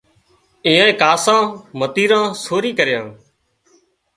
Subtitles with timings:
[0.67, 1.41] اينئائي کاشان
[1.79, 3.05] متيران سوري ڪريان